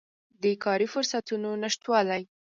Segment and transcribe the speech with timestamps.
[0.41, 2.21] د کاري فرصتونو نشتوالی